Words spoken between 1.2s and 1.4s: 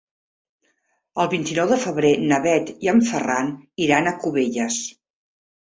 El